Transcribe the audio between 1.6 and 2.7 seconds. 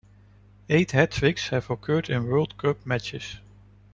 occurred in World